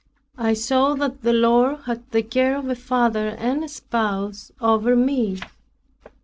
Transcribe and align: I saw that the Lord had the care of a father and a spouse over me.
I 0.39 0.53
saw 0.55 0.95
that 0.95 1.21
the 1.21 1.31
Lord 1.31 1.81
had 1.85 2.09
the 2.09 2.23
care 2.23 2.55
of 2.57 2.67
a 2.67 2.73
father 2.73 3.35
and 3.37 3.63
a 3.63 3.67
spouse 3.69 4.51
over 4.59 4.95
me. 4.95 5.39